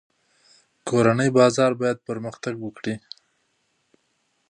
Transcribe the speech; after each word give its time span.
کورني 0.89 1.29
بازار 1.39 1.71
باید 1.81 2.03
پرمختګ 2.07 2.55
وکړي. 2.61 2.95